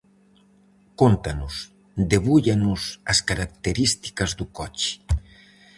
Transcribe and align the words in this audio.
Cóntanos, 0.99 1.55
debúllanos 2.11 2.81
as 3.11 3.19
características 3.29 4.29
do 4.39 4.45
coche. 4.57 4.91